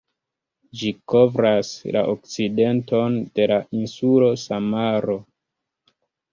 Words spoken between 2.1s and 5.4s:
okcidenton de la insulo Samaro.